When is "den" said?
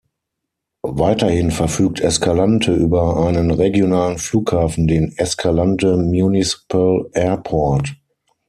4.87-5.13